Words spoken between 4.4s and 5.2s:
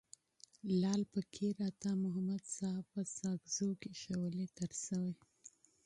تیر سوی.